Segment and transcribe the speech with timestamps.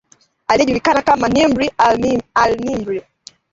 [0.47, 1.69] aliyejulikana kama Nimr
[2.33, 3.01] alNimr